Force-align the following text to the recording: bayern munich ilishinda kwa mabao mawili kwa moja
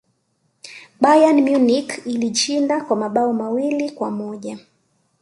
bayern 1.01 1.37
munich 1.47 2.01
ilishinda 2.05 2.81
kwa 2.81 2.95
mabao 2.95 3.33
mawili 3.33 3.91
kwa 3.91 4.11
moja 4.11 4.57